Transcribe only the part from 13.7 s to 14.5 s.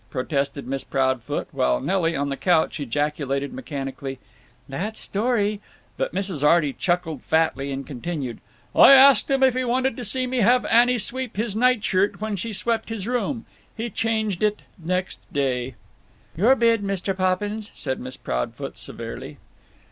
He changed